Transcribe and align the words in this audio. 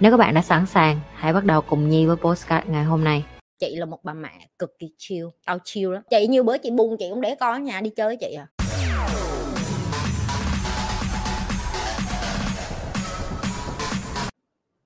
Nếu 0.00 0.10
các 0.10 0.16
bạn 0.16 0.34
đã 0.34 0.42
sẵn 0.42 0.66
sàng, 0.66 1.00
hãy 1.14 1.32
bắt 1.32 1.44
đầu 1.44 1.60
cùng 1.60 1.88
Nhi 1.88 2.06
với 2.06 2.16
postcard 2.16 2.68
ngày 2.68 2.84
hôm 2.84 3.04
nay. 3.04 3.24
chị 3.58 3.76
là 3.76 3.86
một 3.86 3.98
bà 4.02 4.14
mẹ 4.14 4.48
cực 4.58 4.78
kỳ 4.78 4.94
chill 4.98 5.26
tao 5.46 5.58
chill 5.64 5.92
lắm. 5.92 6.02
Chị 6.10 6.26
như 6.26 6.42
bữa 6.42 6.58
chị 6.58 6.70
buông 6.70 6.96
chị 6.98 7.06
cũng 7.10 7.20
để 7.20 7.34
con 7.40 7.52
ở 7.52 7.58
nhà 7.58 7.80
đi 7.80 7.90
chơi 7.96 8.06
với 8.06 8.16
chị 8.16 8.34
à. 8.34 8.46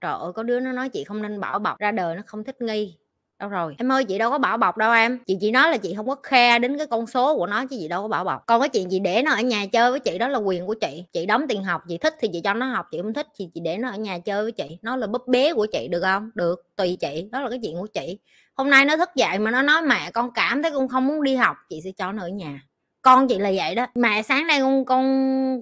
Trời 0.00 0.12
ơi 0.20 0.32
có 0.34 0.42
đứa 0.42 0.60
nó 0.60 0.72
nói 0.72 0.88
chị 0.88 1.04
không 1.04 1.22
nên 1.22 1.40
bảo 1.40 1.58
bọc 1.58 1.78
ra 1.78 1.92
đời 1.92 2.16
nó 2.16 2.22
không 2.26 2.44
thích 2.44 2.60
nghi 2.60 2.96
đâu 3.38 3.48
rồi? 3.48 3.74
Em 3.78 3.92
ơi, 3.92 4.04
chị 4.04 4.18
đâu 4.18 4.30
có 4.30 4.38
bảo 4.38 4.56
bọc 4.56 4.76
đâu 4.76 4.92
em. 4.92 5.18
Chị 5.26 5.36
chỉ 5.40 5.50
nói 5.50 5.70
là 5.70 5.76
chị 5.76 5.94
không 5.96 6.06
có 6.06 6.16
khe 6.22 6.58
đến 6.58 6.78
cái 6.78 6.86
con 6.86 7.06
số 7.06 7.36
của 7.36 7.46
nó 7.46 7.60
chứ 7.60 7.76
chị 7.80 7.88
đâu 7.88 8.02
có 8.02 8.08
bảo 8.08 8.24
bọc. 8.24 8.46
Còn 8.46 8.60
cái 8.60 8.68
chuyện 8.68 8.88
chị 8.90 8.98
để 8.98 9.22
nó 9.22 9.32
ở 9.32 9.40
nhà 9.40 9.66
chơi 9.66 9.90
với 9.90 10.00
chị 10.00 10.18
đó 10.18 10.28
là 10.28 10.38
quyền 10.38 10.66
của 10.66 10.74
chị. 10.74 11.04
Chị 11.12 11.26
đóng 11.26 11.48
tiền 11.48 11.64
học, 11.64 11.82
chị 11.88 11.98
thích 11.98 12.14
thì 12.20 12.28
chị 12.32 12.40
cho 12.44 12.54
nó 12.54 12.66
học. 12.66 12.86
Chị 12.90 12.98
không 13.02 13.14
thích 13.14 13.26
thì 13.38 13.48
chị 13.54 13.60
để 13.60 13.76
nó 13.76 13.90
ở 13.90 13.96
nhà 13.96 14.18
chơi 14.18 14.42
với 14.42 14.52
chị. 14.52 14.78
Nó 14.82 14.96
là 14.96 15.06
búp 15.06 15.28
bế 15.28 15.52
của 15.54 15.66
chị, 15.72 15.88
được 15.88 16.00
không? 16.02 16.30
Được, 16.34 16.62
tùy 16.76 16.96
chị. 17.00 17.28
Đó 17.32 17.40
là 17.40 17.50
cái 17.50 17.58
chuyện 17.62 17.76
của 17.80 17.86
chị. 17.86 18.18
Hôm 18.54 18.70
nay 18.70 18.84
nó 18.84 18.96
thức 18.96 19.08
dậy 19.14 19.38
mà 19.38 19.50
nó 19.50 19.62
nói, 19.62 19.82
mẹ, 19.82 20.10
con 20.10 20.30
cảm 20.30 20.62
thấy 20.62 20.72
con 20.72 20.88
không 20.88 21.06
muốn 21.06 21.22
đi 21.22 21.36
học. 21.36 21.56
Chị 21.68 21.80
sẽ 21.84 21.90
cho 21.96 22.12
nó 22.12 22.22
ở 22.22 22.28
nhà. 22.28 22.60
Con 23.02 23.28
chị 23.28 23.38
là 23.38 23.50
vậy 23.54 23.74
đó. 23.74 23.86
Mẹ, 23.94 24.22
sáng 24.22 24.46
nay 24.46 24.60
con 24.60 24.84
con 24.84 25.04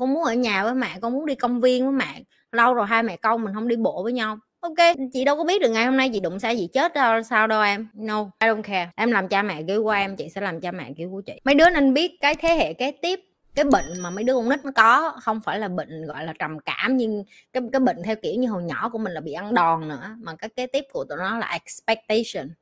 con 0.00 0.12
muốn 0.15 0.25
ở 0.25 0.34
nhà 0.34 0.65
với 0.65 0.75
mẹ, 0.75 0.98
con 1.03 1.12
muốn 1.12 1.27
đi 1.27 1.34
công 1.34 1.61
viên 1.61 1.84
với 1.84 1.93
mẹ. 1.93 2.23
Lâu 2.53 2.75
rồi 2.75 2.87
hai 2.87 3.03
mẹ 3.03 3.17
con 3.17 3.45
mình 3.45 3.55
không 3.55 3.69
đi 3.69 3.77
bộ 3.77 4.03
với 4.03 4.12
nhau 4.12 4.39
ok, 4.63 4.97
chị 5.13 5.25
đâu 5.25 5.37
có 5.37 5.45
biết 5.45 5.63
được 5.63 5.71
ngày 5.71 5.85
hôm 5.85 5.97
nay 5.97 6.11
chị 6.13 6.21
đụng 6.21 6.39
xe 6.39 6.53
gì 6.53 6.69
chết 6.73 6.95
đâu, 6.95 7.23
sao 7.23 7.47
đâu 7.47 7.63
em? 7.63 7.89
No, 7.95 8.31
I 8.41 8.49
don't 8.49 8.63
care. 8.63 8.91
Em 8.97 9.11
làm 9.11 9.29
cha 9.29 9.43
mẹ 9.43 9.63
kiểu 9.63 9.83
của 9.83 9.91
em, 9.91 10.17
chị 10.17 10.29
sẽ 10.29 10.41
làm 10.41 10.61
cha 10.61 10.73
mẹ 10.73 10.93
kiểu 10.97 11.11
của 11.11 11.21
chị. 11.21 11.33
Mấy 11.45 11.55
đứa 11.55 11.71
nên 11.71 11.95
biết 11.95 12.21
cái 12.21 12.35
thế 12.35 12.49
hệ 12.49 12.73
kế 12.73 12.93
tiếp, 13.03 13.21
cái 13.55 13.65
bệnh 13.65 14.01
mà 14.01 14.11
mấy 14.11 14.25
đứa 14.25 14.35
con 14.35 14.49
nít 14.49 14.65
nó 14.65 14.71
có. 14.75 15.13
Không 15.23 15.41
phải 15.41 15.59
là 15.59 15.69
bệnh 15.69 16.07
gọi 16.07 16.25
là 16.25 16.33
trầm 16.39 16.59
cảm 16.59 16.97
nhưng 16.97 17.25
cái 17.53 17.63
cái 17.73 17.81
bệnh 17.81 18.03
theo 18.05 18.17
kiểu 18.23 18.35
như 18.39 18.49
hồi 18.49 18.63
nhỏ 18.63 18.89
của 18.89 18.99
mình 18.99 19.13
là 19.13 19.21
bị 19.21 19.33
ăn 19.33 19.55
đòn 19.55 19.89
nữa, 19.89 20.17
mà 20.19 20.35
cái 20.35 20.51
kế 20.57 20.67
tiếp 20.67 20.85
của 20.93 21.05
tụi 21.05 21.19
nó 21.19 21.39
là 21.39 21.47
expectation. 21.47 22.55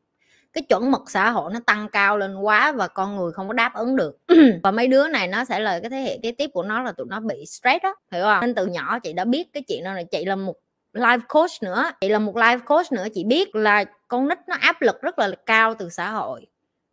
Cái 0.53 0.63
chuẩn 0.63 0.91
mực 0.91 1.11
xã 1.11 1.31
hội 1.31 1.53
nó 1.53 1.61
tăng 1.67 1.89
cao 1.89 2.19
lên 2.19 2.37
quá 2.37 2.73
và 2.73 2.89
con 2.89 3.17
người 3.17 3.33
không 3.33 3.49
có 3.49 3.55
đáp 3.55 3.75
ứng 3.75 3.97
được. 3.97 4.19
Và 4.63 4.71
mấy 4.71 4.87
đứa 4.87 5.09
này 5.09 5.29
nó 5.29 5.45
sẽ 5.45 5.59
là 5.59 5.81
cái 5.81 5.91
thế 5.91 6.01
hệ 6.01 6.19
kế 6.23 6.33
tiếp 6.33 6.51
của 6.55 6.63
nó 6.63 6.83
là 6.83 6.93
tụi 6.93 7.07
nó 7.11 7.21
bị 7.21 7.47
stress 7.47 7.83
đó 7.83 7.95
hiểu 8.13 8.23
không? 8.25 8.41
Nên 8.41 8.55
từ 8.55 8.67
nhỏ 8.67 8.99
chị 8.99 9.13
đã 9.13 9.25
biết 9.25 9.53
cái 9.53 9.63
chuyện 9.69 9.85
đó 9.85 9.93
là 9.93 10.03
chị 10.03 10.25
là 10.25 10.37
một 10.37 10.55
life 10.93 11.21
coach 11.29 11.63
nữa. 11.63 11.85
Chị 12.01 12.09
là 12.09 12.19
một 12.19 12.37
life 12.37 12.61
coach 12.61 12.93
nữa, 12.93 13.07
chị 13.15 13.25
biết 13.25 13.55
là 13.55 13.85
con 14.09 14.29
nít 14.29 14.39
nó 14.47 14.57
áp 14.61 14.83
lực 14.83 15.03
rất 15.03 15.19
là 15.19 15.31
cao 15.47 15.75
từ 15.75 15.89
xã 15.89 16.11
hội. 16.11 16.47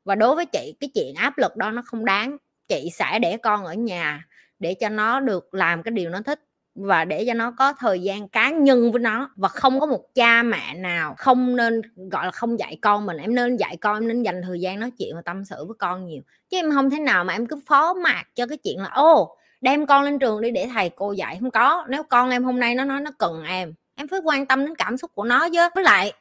Và 0.06 0.16
đối 0.16 0.36
với 0.36 0.46
chị, 0.46 0.76
cái 0.80 0.90
chuyện 0.94 1.16
áp 1.16 1.38
lực 1.38 1.56
đó 1.56 1.72
nó 1.72 1.82
không 1.86 2.06
đáng. 2.06 2.38
Chị 2.68 2.90
sẽ 2.94 3.20
để 3.20 3.38
con 3.38 3.66
ở 3.66 3.74
nhà 3.74 4.28
để 4.60 4.74
cho 4.74 4.90
nó 4.90 5.20
được 5.20 5.54
làm 5.54 5.84
cái 5.84 5.92
điều 5.92 6.10
nó 6.10 6.22
thích 6.22 6.40
và 6.76 7.06
để 7.06 7.24
cho 7.28 7.34
nó 7.34 7.52
có 7.52 7.74
thời 7.74 8.00
gian 8.00 8.28
cá 8.28 8.50
nhân 8.50 8.92
với 8.92 9.00
nó. 9.00 9.32
Và 9.36 9.48
không 9.48 9.80
có 9.80 9.86
một 9.86 10.16
cha 10.16 10.44
mẹ 10.44 10.74
nào 10.74 11.16
không 11.18 11.56
nên, 11.56 11.82
gọi 12.12 12.26
là, 12.26 12.32
không 12.32 12.60
dạy 12.60 12.78
con 12.82 13.06
mình. 13.06 13.18
Em 13.18 13.36
nên 13.36 13.58
dạy 13.58 13.78
con, 13.78 13.96
em 13.96 14.08
nên 14.08 14.24
dành 14.24 14.42
thời 14.42 14.60
gian 14.60 14.80
nói 14.80 14.92
chuyện 14.92 15.16
và 15.16 15.22
tâm 15.22 15.46
sự 15.46 15.66
với 15.66 15.76
con 15.80 16.06
nhiều. 16.06 16.22
Chứ 16.50 16.58
em 16.58 16.72
không 16.72 16.90
thể 16.90 17.00
nào 17.00 17.24
mà 17.24 17.34
em 17.34 17.46
cứ 17.46 17.60
phó 17.68 17.94
mặc 17.94 18.28
cho 18.36 18.48
cái 18.48 18.58
chuyện 18.58 18.80
là 18.80 18.90
ô 18.90 19.38
đem 19.62 19.86
con 19.86 20.04
lên 20.04 20.20
trường 20.20 20.42
đi 20.42 20.52
để 20.52 20.70
thầy 20.74 20.90
cô 20.90 21.12
dạy. 21.12 21.38
Không 21.42 21.52
có. 21.52 21.86
Nếu 21.90 22.04
con 22.04 22.30
em 22.30 22.44
hôm 22.44 22.60
nay 22.60 22.76
nó 22.76 22.86
nói 22.86 23.02
nó 23.02 23.12
cần 23.18 23.44
em 23.44 23.74
em 23.98 24.08
phải 24.08 24.20
quan 24.24 24.46
tâm 24.46 24.66
đến 24.66 24.76
cảm 24.76 24.98
xúc 24.98 25.12
của 25.16 25.24
nó 25.24 25.50
chứ. 25.54 25.60
Với 25.76 25.84
lại, 25.84 26.14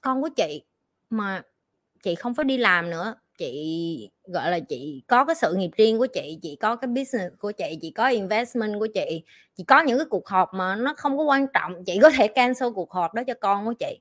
con 0.00 0.22
của 0.22 0.28
chị 0.28 0.62
mà 1.10 1.42
chị 2.02 2.14
không 2.14 2.34
phải 2.34 2.44
đi 2.44 2.58
làm 2.58 2.90
nữa, 2.90 3.14
chị, 3.38 4.10
gọi 4.24 4.50
là, 4.50 4.60
chị 4.60 5.02
có 5.08 5.24
cái 5.24 5.34
sự 5.36 5.54
nghiệp 5.54 5.70
riêng 5.76 5.98
của 5.98 6.06
chị 6.06 6.38
chị 6.42 6.56
có 6.60 6.76
cái 6.76 6.88
business 6.88 7.34
của 7.38 7.52
chị 7.52 7.78
chị 7.82 7.90
có 7.90 8.08
investment 8.08 8.80
của 8.80 8.86
chị 8.94 9.22
chị 9.56 9.64
có 9.64 9.80
những 9.80 9.98
cái 9.98 10.06
cuộc 10.10 10.28
họp 10.28 10.54
mà 10.54 10.76
nó 10.76 10.94
không 10.96 11.18
có 11.18 11.24
quan 11.24 11.46
trọng, 11.54 11.84
chị 11.84 11.98
có 12.02 12.10
thể 12.10 12.28
cancel 12.28 12.68
cuộc 12.74 12.92
họp 12.92 13.14
đó 13.14 13.22
cho 13.26 13.34
con 13.40 13.66
của 13.66 13.74
chị. 13.74 14.00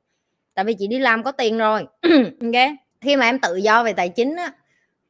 Tại 0.55 0.65
vì 0.65 0.73
chị 0.79 0.87
đi 0.87 0.99
làm 0.99 1.23
có 1.23 1.31
tiền 1.31 1.57
rồi, 1.57 1.85
ok? 2.41 2.71
Khi 3.01 3.15
mà 3.15 3.25
em 3.25 3.39
tự 3.39 3.55
do 3.55 3.83
về 3.83 3.93
tài 3.93 4.09
chính 4.09 4.35
á, 4.35 4.53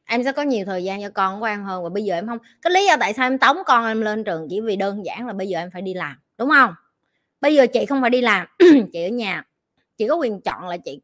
em 0.06 0.24
sẽ 0.24 0.32
có 0.32 0.42
nhiều 0.42 0.64
thời 0.66 0.84
gian 0.84 1.02
cho 1.02 1.10
con 1.10 1.40
của 1.40 1.46
em 1.46 1.64
hơn. 1.64 1.82
Và 1.82 1.88
bây 1.88 2.04
giờ 2.04 2.14
em 2.14 2.26
không, 2.28 2.38
cái 2.62 2.72
lý 2.72 2.86
do 2.86 2.96
tại 3.00 3.12
sao 3.14 3.26
em 3.26 3.38
tống 3.38 3.58
con 3.66 3.86
em 3.86 4.00
lên 4.00 4.24
trường 4.24 4.46
chỉ 4.50 4.60
vì 4.60 4.76
đơn 4.76 5.06
giản 5.06 5.26
là 5.26 5.32
bây 5.32 5.48
giờ 5.48 5.58
em 5.58 5.70
phải 5.72 5.82
đi 5.82 5.94
làm, 5.94 6.16
đúng 6.38 6.50
không? 6.50 6.74
Bây 7.42 7.54
giờ 7.56 7.66
chị 7.74 7.86
không 7.86 8.02
phải 8.02 8.10
đi 8.10 8.22
làm, 8.22 8.48
chị 8.92 9.04
ở 9.04 9.08
nhà. 9.08 9.44
Chị 9.98 10.08
có 10.08 10.16
quyền 10.16 10.40
chọn 10.42 10.68
là 10.68 10.76
chị 10.78 11.00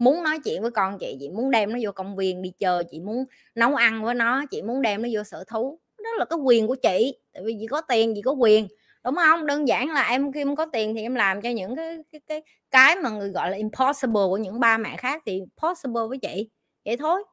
muốn 0.00 0.24
nói 0.24 0.38
chuyện 0.44 0.62
với 0.62 0.70
con 0.72 0.98
chị 1.00 1.16
chị 1.20 1.30
muốn 1.30 1.50
đem 1.50 1.72
nó 1.72 1.78
vô 1.82 1.92
công 1.92 2.16
viên 2.16 2.42
đi 2.42 2.52
chơi, 2.60 2.84
chị 2.90 3.00
muốn 3.00 3.24
nấu 3.56 3.76
ăn 3.76 4.04
với 4.04 4.14
nó, 4.14 4.44
chị 4.50 4.62
muốn 4.62 4.82
đem 4.82 5.02
nó 5.02 5.08
vô 5.12 5.24
sở 5.24 5.44
thú. 5.48 5.80
Đó 6.04 6.10
là 6.18 6.24
cái 6.26 6.38
quyền 6.38 6.68
của 6.68 6.76
chị, 6.76 7.14
tại 7.34 7.42
vì 7.46 7.56
chị 7.60 7.66
có 7.66 7.80
tiền, 7.80 8.12
chị 8.16 8.22
có 8.22 8.32
quyền, 8.32 8.68
đúng 9.04 9.16
không? 9.16 9.46
Đơn 9.46 9.68
giản 9.68 9.90
là 9.90 10.02
em 10.10 10.32
khi 10.32 10.40
em 10.42 10.56
có 10.56 10.66
tiền 10.72 10.94
thì 10.94 11.02
em 11.02 11.14
làm 11.14 11.42
cho 11.42 11.50
những 11.50 11.76
cái 11.76 11.98
cái 12.12 12.20
cái 12.28 12.42
cái 12.70 12.96
mà 12.96 13.10
người 13.10 13.30
gọi 13.30 13.50
là 13.50 13.56
impossible 13.56 14.22
của 14.28 14.36
những 14.38 14.60
ba 14.60 14.78
mẹ 14.78 14.96
khác 14.96 15.22
thì 15.26 15.42
possible 15.62 16.02
với 16.08 16.18
chị, 16.18 16.48
vậy 16.84 16.96
thôi. 16.96 17.24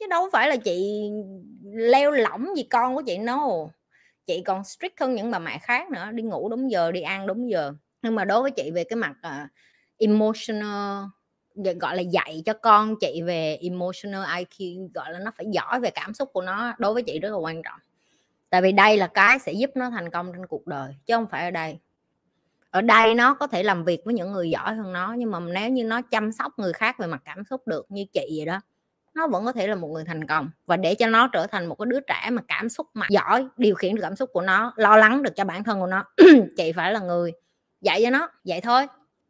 Chứ 0.00 0.06
đâu 0.10 0.28
phải 0.32 0.48
là 0.48 0.56
chị 0.56 1.10
leo 1.74 2.10
lỏng 2.10 2.46
gì 2.56 2.62
con 2.62 2.94
của 2.96 3.02
chị, 3.06 3.18
no. 3.18 3.48
Chị 4.26 4.42
còn 4.46 4.64
strict 4.64 5.00
hơn 5.00 5.14
những 5.14 5.30
bà 5.30 5.38
mẹ 5.38 5.58
khác 5.62 5.90
nữa, 5.90 6.06
đi 6.12 6.22
ngủ 6.22 6.48
đúng 6.48 6.70
giờ, 6.70 6.92
đi 6.92 7.00
ăn 7.02 7.26
đúng 7.26 7.50
giờ 7.50 7.72
nhưng 8.06 8.14
mà 8.14 8.24
đối 8.24 8.42
với 8.42 8.50
chị 8.50 8.70
về 8.70 8.84
cái 8.84 8.96
mặt 8.96 9.12
uh, 9.26 9.50
emotional 9.98 11.04
gọi 11.54 11.96
là 11.96 12.02
dạy 12.02 12.42
cho 12.46 12.52
con 12.52 12.94
chị 13.00 13.22
về 13.22 13.58
emotional 13.62 14.22
IQ 14.22 14.88
gọi 14.94 15.12
là 15.12 15.18
nó 15.18 15.30
phải 15.36 15.46
giỏi 15.50 15.80
về 15.80 15.90
cảm 15.90 16.14
xúc 16.14 16.30
của 16.32 16.42
nó 16.42 16.72
đối 16.78 16.94
với 16.94 17.02
chị 17.02 17.18
rất 17.18 17.30
là 17.30 17.36
quan 17.36 17.62
trọng. 17.62 17.78
Tại 18.50 18.62
vì 18.62 18.72
đây 18.72 18.96
là 18.96 19.06
cái 19.06 19.38
sẽ 19.38 19.52
giúp 19.52 19.70
nó 19.74 19.90
thành 19.90 20.10
công 20.10 20.32
trên 20.32 20.46
cuộc 20.46 20.66
đời 20.66 20.94
chứ 21.06 21.14
không 21.14 21.26
phải 21.30 21.44
ở 21.44 21.50
đây. 21.50 21.78
Ở 22.70 22.80
đây 22.80 23.14
nó 23.14 23.34
có 23.34 23.46
thể 23.46 23.62
làm 23.62 23.84
việc 23.84 24.00
với 24.04 24.14
những 24.14 24.32
người 24.32 24.50
giỏi 24.50 24.74
hơn 24.74 24.92
nó 24.92 25.14
nhưng 25.18 25.30
mà 25.30 25.40
nếu 25.40 25.70
như 25.70 25.84
nó 25.84 26.02
chăm 26.02 26.32
sóc 26.32 26.58
người 26.58 26.72
khác 26.72 26.98
về 26.98 27.06
mặt 27.06 27.22
cảm 27.24 27.44
xúc 27.44 27.66
được 27.66 27.86
như 27.88 28.04
chị 28.12 28.34
vậy 28.36 28.46
đó 28.46 28.60
nó 29.14 29.26
vẫn 29.26 29.44
có 29.44 29.52
thể 29.52 29.66
là 29.66 29.74
một 29.74 29.88
người 29.88 30.04
thành 30.04 30.26
công. 30.26 30.50
Và 30.66 30.76
để 30.76 30.94
cho 30.94 31.06
nó 31.06 31.28
trở 31.28 31.46
thành 31.46 31.66
một 31.66 31.74
cái 31.74 31.86
đứa 31.86 32.00
trẻ 32.00 32.30
mà 32.30 32.42
cảm 32.48 32.68
xúc 32.68 32.86
mà 32.94 33.06
giỏi 33.10 33.48
điều 33.56 33.74
khiển 33.74 33.94
được 33.94 34.02
cảm 34.02 34.16
xúc 34.16 34.30
của 34.32 34.42
nó 34.42 34.72
lo 34.76 34.96
lắng 34.96 35.22
được 35.22 35.36
cho 35.36 35.44
bản 35.44 35.64
thân 35.64 35.80
của 35.80 35.86
nó 35.86 36.04
chị 36.56 36.72
phải 36.72 36.92
là 36.92 37.00
người 37.00 37.32
dạy 37.86 38.02
cho 38.04 38.10
nó 38.10 38.28
vậy 38.44 38.60
thôi. 38.60 38.86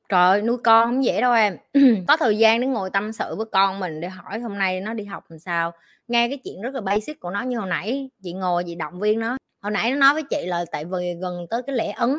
Trời 0.09 0.21
ơi, 0.21 0.43
nuôi 0.43 0.57
con 0.65 0.87
không 0.87 1.05
dễ 1.05 1.21
đâu 1.21 1.33
em. 1.33 1.57
Có 2.09 2.17
thời 2.17 2.39
gian 2.39 2.61
để 2.61 2.67
ngồi 2.67 2.91
tâm 2.91 3.13
sự 3.13 3.37
với 3.37 3.47
con 3.53 3.81
mình 3.81 4.01
để 4.01 4.09
hỏi 4.09 4.41
hôm 4.41 4.59
nay 4.59 4.81
nó 4.81 4.95
đi 4.95 5.05
học 5.05 5.25
làm 5.29 5.39
sao. 5.39 5.73
Nghe 6.09 6.29
cái 6.29 6.39
chuyện 6.45 6.63
rất 6.63 6.75
là 6.75 6.81
basic 6.81 7.21
của 7.21 7.31
nó 7.31 7.43
như 7.43 7.59
hồi 7.59 7.69
nãy 7.69 8.11
chị 8.23 8.33
ngồi 8.33 8.65
chị 8.67 8.75
động 8.75 9.01
viên 9.01 9.21
nó. 9.21 9.37
Hồi 9.63 9.71
nãy 9.71 9.91
nó 9.91 9.97
nói 9.97 10.15
với 10.15 10.23
chị 10.23 10.47
là 10.47 10.65
tại 10.73 10.85
vì 10.85 11.15
gần 11.15 11.47
tới 11.51 11.63
cái 11.67 11.77
lễ 11.77 11.91
ấn 11.91 12.17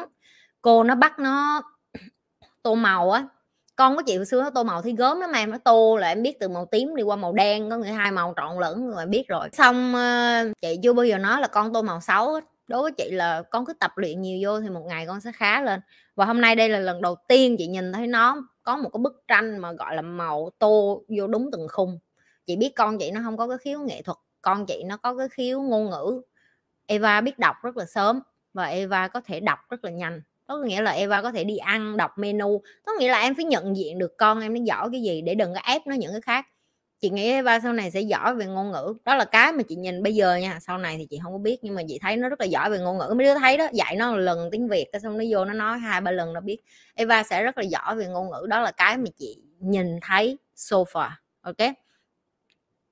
cô 0.61 0.83
nó 0.83 0.95
bắt 0.95 1.19
nó 1.19 1.61
tô 2.63 2.75
màu 2.75 3.11
á. 3.11 3.27
Con 3.75 3.95
của 3.95 4.01
chị 4.05 4.17
hồi 4.17 4.25
xưa 4.25 4.43
nó 4.43 4.49
tô 4.49 4.63
màu 4.63 4.81
thi 4.81 4.95
gớm 4.97 5.19
lắm 5.19 5.31
em 5.31 5.51
nó 5.51 5.57
tô 5.57 5.97
là 5.97 6.07
em 6.07 6.23
biết 6.23 6.39
từ 6.39 6.47
màu 6.47 6.65
tím 6.65 6.95
đi 6.95 7.03
qua 7.03 7.15
màu 7.15 7.33
đen 7.33 7.69
có 7.69 7.77
người 7.77 7.89
hai 7.89 8.11
màu 8.11 8.33
trộn 8.37 8.59
lẫn 8.59 8.89
rồi 8.89 9.05
biết 9.05 9.25
rồi. 9.27 9.49
Xong 9.53 9.95
ờ, 9.95 10.43
chị 10.61 10.79
chưa 10.83 10.93
bao 10.93 11.05
giờ 11.05 11.17
nói 11.17 11.41
là 11.41 11.47
con 11.47 11.73
tô 11.73 11.81
màu 11.81 12.01
xấu 12.01 12.39
đối 12.67 12.81
với 12.81 12.91
chị 12.91 13.11
là 13.11 13.41
con 13.51 13.65
cứ 13.65 13.73
tập 13.73 13.91
luyện 13.95 14.21
nhiều 14.21 14.39
vô 14.41 14.61
thì 14.61 14.69
một 14.69 14.83
ngày 14.87 15.05
con 15.07 15.21
sẽ 15.21 15.31
khá 15.31 15.61
lên 15.61 15.79
và 16.17 16.25
hôm 16.25 16.41
nay 16.41 16.55
đây 16.55 16.69
là 16.69 16.79
lần 16.79 17.01
đầu 17.01 17.15
tiên 17.27 17.55
chị 17.59 17.67
nhìn 17.67 17.93
thấy 17.93 18.07
nó 18.07 18.47
có 18.63 18.77
một 18.77 18.89
cái 18.93 18.99
bức 18.99 19.23
tranh 19.27 19.57
mà, 19.57 19.71
gọi 19.71 19.95
là, 19.95 20.01
màu 20.01 20.49
tô 20.59 21.03
vô 21.17 21.27
đúng 21.27 21.49
từng 21.51 21.67
khung. 21.69 21.99
Chị 22.45 22.55
biết 22.55 22.71
con 22.75 22.97
chị 22.99 23.11
nó 23.11 23.21
không 23.23 23.37
có 23.37 23.47
cái 23.47 23.57
khiếu 23.57 23.79
nghệ 23.79 24.01
thuật, 24.01 24.17
con 24.41 24.65
chị 24.65 24.83
nó 24.85 24.97
có 24.97 25.17
cái 25.17 25.29
khiếu 25.29 25.61
ngôn 25.61 25.89
ngữ. 25.89 26.21
Eva 26.85 27.21
biết 27.21 27.39
đọc 27.39 27.55
rất 27.63 27.77
là 27.77 27.85
sớm 27.85 28.19
và 28.53 28.65
Eva 28.65 29.07
có 29.07 29.21
thể 29.21 29.39
đọc 29.39 29.59
rất 29.69 29.83
là 29.85 29.91
nhanh. 29.91 30.21
Có 30.47 30.57
nghĩa 30.57 30.81
là 30.81 30.91
Eva 30.91 31.21
có 31.21 31.31
thể 31.31 31.43
đi 31.43 31.57
ăn, 31.57 31.97
đọc 31.97 32.11
menu. 32.17 32.61
Có 32.85 32.91
nghĩa 32.99 33.11
là 33.11 33.19
em 33.21 33.35
phải 33.35 33.45
nhận 33.45 33.77
diện 33.77 33.99
được 33.99 34.17
con 34.17 34.41
em 34.41 34.53
nó 34.53 34.59
giỏi 34.63 34.89
cái 34.91 35.01
gì 35.01 35.21
để 35.21 35.35
đừng 35.35 35.53
có 35.53 35.59
ép 35.63 35.87
nó 35.87 35.95
những 35.95 36.11
cái 36.11 36.21
khác 36.21 36.45
chị 36.99 37.09
nghĩ 37.09 37.31
Eva 37.31 37.59
sau 37.59 37.73
này 37.73 37.91
sẽ 37.91 38.01
giỏi 38.01 38.35
về 38.35 38.45
ngôn 38.45 38.71
ngữ. 38.71 38.93
Đó 39.05 39.15
là 39.15 39.25
cái 39.25 39.51
mà 39.51 39.63
chị 39.69 39.75
nhìn 39.75 40.03
bây 40.03 40.15
giờ 40.15 40.35
nha, 40.35 40.59
sau 40.61 40.77
này 40.77 40.95
thì 40.97 41.07
chị 41.09 41.19
không 41.23 41.33
có 41.33 41.37
biết, 41.39 41.59
nhưng 41.61 41.75
mà 41.75 41.81
chị 41.87 41.99
thấy 42.01 42.17
nó 42.17 42.29
rất 42.29 42.39
là 42.39 42.45
giỏi 42.45 42.69
về 42.69 42.79
ngôn 42.79 42.97
ngữ. 42.97 43.13
Mấy 43.17 43.25
đứa 43.25 43.35
thấy 43.35 43.57
đó, 43.57 43.67
dạy 43.73 43.95
nó 43.95 44.11
một 44.11 44.17
lần 44.17 44.49
tiếng 44.51 44.67
việt, 44.67 44.85
cái 44.91 45.01
xong 45.01 45.17
nó 45.17 45.23
vô 45.31 45.45
nó 45.45 45.53
nói 45.53 45.79
hai 45.79 46.01
ba 46.01 46.11
lần 46.11 46.33
nó 46.33 46.41
biết. 46.41 46.57
Eva 46.95 47.23
sẽ 47.23 47.43
rất 47.43 47.57
là 47.57 47.63
giỏi 47.63 47.95
về 47.95 48.05
ngôn 48.07 48.29
ngữ. 48.29 48.45
Đó 48.49 48.59
là 48.61 48.71
cái 48.71 48.97
mà 48.97 49.05
chị 49.17 49.37
nhìn 49.59 49.99
thấy 50.01 50.37
so 50.55 50.77
far, 50.77 51.09
ok? 51.41 51.57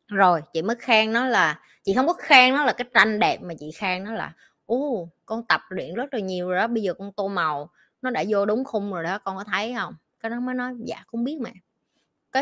Rồi, 0.08 0.42
chị 0.54 0.62
mới 0.62 0.76
khen 0.76 1.14
nó 1.14 1.26
là, 1.28 1.60
chị 1.84 1.94
không 1.94 2.08
có 2.08 2.14
khen 2.14 2.54
nó 2.56 2.66
là 2.66 2.74
cái 2.74 2.88
tranh 2.94 3.20
đẹp 3.20 3.42
mà 3.42 3.54
chị 3.60 3.72
khen 3.72 4.04
nó 4.04 4.14
là 4.14 4.34
ô 4.66 5.10
con 5.26 5.46
tập 5.48 5.62
luyện 5.70 5.94
rất 5.96 6.14
là 6.14 6.20
nhiều 6.20 6.50
rồi 6.50 6.58
đó, 6.58 6.68
bây 6.68 6.84
giờ 6.84 6.94
con 6.94 7.12
tô 7.12 7.28
màu, 7.28 7.70
nó 8.02 8.10
đã 8.10 8.24
vô 8.30 8.46
đúng 8.46 8.64
khung 8.64 8.92
rồi 8.94 9.04
đó, 9.04 9.20
con 9.20 9.38
có 9.38 9.44
thấy 9.44 9.76
không? 9.78 9.94
Cái 10.20 10.30
đó 10.30 10.40
mới 10.40 10.56
nói 10.56 10.74
dạ 10.86 11.04
không 11.08 11.24
biết 11.24 11.38
mà 11.42 11.50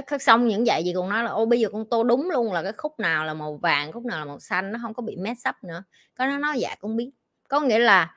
cái 0.02 0.20
xong 0.20 0.48
những 0.48 0.64
vậy 0.68 0.84
gì 0.84 0.94
còn 0.96 1.10
nói 1.10 1.24
là, 1.24 1.30
ô, 1.32 1.46
bây 1.46 1.60
giờ 1.60 1.70
con 1.74 1.86
tô 1.90 2.04
đúng 2.04 2.30
luôn 2.30 2.54
là 2.54 2.64
cái 2.64 2.74
khúc 2.74 3.00
nào 3.00 3.26
là 3.26 3.34
màu 3.34 3.56
vàng, 3.58 3.92
khúc 3.92 4.06
nào 4.06 4.20
là 4.20 4.26
màu 4.26 4.40
xanh, 4.40 4.72
nó 4.72 4.80
không 4.82 4.94
có 4.94 5.04
bị 5.04 5.16
mess 5.18 5.48
up 5.50 5.56
nữa. 5.64 5.84
Có 6.18 6.26
nó 6.26 6.38
nói 6.38 6.60
dạ 6.60 6.76
cũng 6.80 6.96
biết. 6.96 7.12
Có 7.50 7.60
nghĩa 7.60 7.80
là 7.80 8.16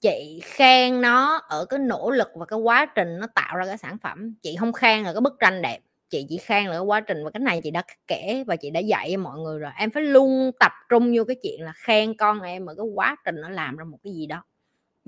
chị 0.00 0.40
khen 0.44 1.00
nó 1.00 1.36
ở 1.48 1.64
cái 1.64 1.78
nỗ 1.78 2.10
lực 2.10 2.28
và 2.34 2.46
cái 2.46 2.58
quá 2.58 2.86
trình 2.86 3.18
nó 3.20 3.26
tạo 3.34 3.56
ra 3.56 3.66
cái 3.66 3.78
sản 3.78 3.98
phẩm. 4.02 4.34
Chị 4.42 4.56
không 4.60 4.72
khen 4.72 5.02
là 5.04 5.12
cái 5.12 5.20
bức 5.20 5.34
tranh 5.40 5.62
đẹp, 5.62 5.78
chị 6.10 6.26
chỉ 6.28 6.38
khen 6.38 6.66
là 6.66 6.72
cái 6.72 6.80
quá 6.80 7.00
trình 7.00 7.24
và 7.24 7.30
cái 7.30 7.40
này 7.40 7.60
chị 7.64 7.70
đã 7.70 7.82
kể 8.06 8.44
và 8.46 8.56
chị 8.56 8.70
đã 8.70 8.80
dạy 8.80 9.10
cho 9.12 9.18
mọi 9.18 9.38
người 9.38 9.58
rồi. 9.58 9.70
Em 9.78 9.90
phải 9.90 10.02
luôn 10.02 10.50
tập 10.60 10.72
trung 10.88 11.12
vô 11.16 11.24
cái 11.24 11.36
chuyện 11.42 11.62
là 11.62 11.72
khen 11.76 12.16
con 12.16 12.40
em 12.42 12.66
ở 12.66 12.74
cái 12.74 12.86
quá 12.94 13.16
trình 13.24 13.36
nó 13.40 13.48
làm 13.50 13.76
ra 13.76 13.84
một 13.84 13.98
cái 14.04 14.12
gì 14.14 14.26
đó. 14.26 14.44